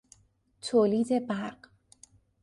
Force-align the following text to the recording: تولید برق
تولید 0.61 1.27
برق 1.27 1.67